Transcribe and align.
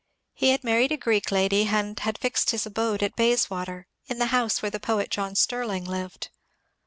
He 0.33 0.49
had 0.49 0.63
married 0.63 0.91
a 0.91 0.97
Greek 0.97 1.31
lady 1.31 1.65
and 1.67 2.01
fixed 2.19 2.49
his 2.49 2.65
abode 2.65 3.03
at 3.03 3.15
Bayswater, 3.15 3.85
in 4.07 4.17
the 4.17 4.25
house 4.33 4.59
where 4.63 4.71
the 4.71 4.79
poet 4.79 5.11
John 5.11 5.35
Sterling 5.35 5.83
lived. 5.85 6.29